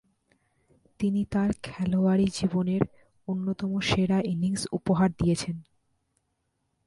[0.99, 2.83] তিনি তার খেলোয়াড়ী জীবনের
[3.27, 5.55] অন্যতম সেরা ইনিংস উপহার দিয়েছেন।